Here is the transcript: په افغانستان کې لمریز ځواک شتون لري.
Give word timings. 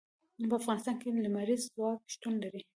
په 0.49 0.55
افغانستان 0.61 0.95
کې 1.01 1.07
لمریز 1.25 1.61
ځواک 1.75 1.99
شتون 2.13 2.33
لري. 2.43 2.61